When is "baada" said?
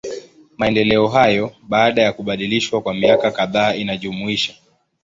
1.63-2.01